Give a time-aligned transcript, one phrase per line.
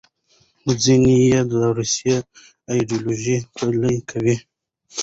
[0.83, 2.13] ځینې یې د روسي
[2.71, 4.27] ایډیالوژي پلې کول.